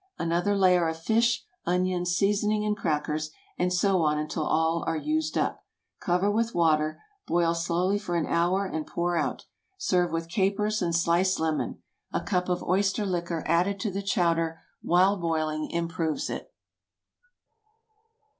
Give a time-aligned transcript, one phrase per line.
[0.17, 5.37] Another layer of fish, onions, seasoning, and crackers, and so on until all are used
[5.37, 5.63] up.
[5.99, 9.45] Cover with water, boil slowly for an hour and pour out.
[9.77, 11.83] Serve with capers and sliced lemon.
[12.11, 16.51] A cup of oyster liquor added to the chowder while boiling improves it.